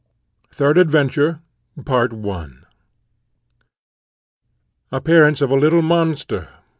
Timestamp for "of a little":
5.41-5.83